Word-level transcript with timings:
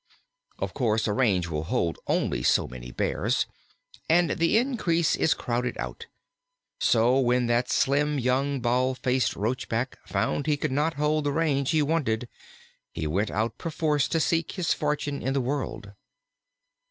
Of 0.57 0.73
course 0.73 1.05
a 1.05 1.13
range 1.13 1.47
will 1.47 1.65
hold 1.65 1.99
only 2.07 2.41
so 2.41 2.67
many 2.67 2.89
Bears, 2.89 3.45
and 4.09 4.31
the 4.31 4.57
increase 4.57 5.15
is 5.15 5.35
crowded 5.35 5.77
out; 5.77 6.07
so 6.79 7.17
that 7.17 7.21
when 7.21 7.45
that 7.45 7.69
slim 7.69 8.17
young 8.17 8.61
Bald 8.61 8.97
faced 8.97 9.35
Roachback 9.35 9.99
found 10.07 10.47
he 10.47 10.57
could 10.57 10.71
not 10.71 10.95
hold 10.95 11.25
the 11.25 11.31
range 11.31 11.69
he 11.69 11.83
wanted, 11.83 12.27
he 12.91 13.05
went 13.05 13.29
out 13.29 13.59
perforce 13.59 14.07
to 14.07 14.19
seek 14.19 14.53
his 14.53 14.73
fortune 14.73 15.21
in 15.21 15.33
the 15.33 15.39
world. 15.41 15.91